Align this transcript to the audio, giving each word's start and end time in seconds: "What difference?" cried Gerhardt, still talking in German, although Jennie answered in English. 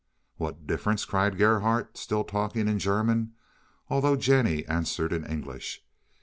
"What 0.37 0.65
difference?" 0.65 1.05
cried 1.05 1.37
Gerhardt, 1.37 1.95
still 1.95 2.23
talking 2.23 2.67
in 2.67 2.79
German, 2.79 3.33
although 3.87 4.15
Jennie 4.15 4.65
answered 4.65 5.13
in 5.13 5.23
English. 5.23 5.85